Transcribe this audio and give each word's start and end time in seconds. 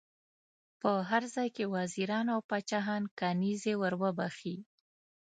په 0.81 0.91
هر 1.09 1.23
ځای 1.35 1.47
کې 1.55 1.65
وزیران 1.75 2.25
او 2.35 2.39
پاچاهان 2.49 3.03
کنیزي 3.19 3.73
ور 3.81 3.93
بخښي. 4.17 4.57